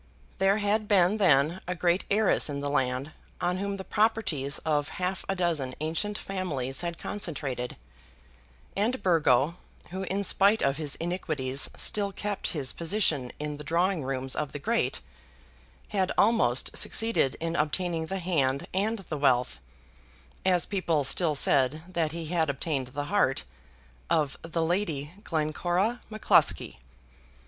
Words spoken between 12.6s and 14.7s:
position in the drawing rooms of the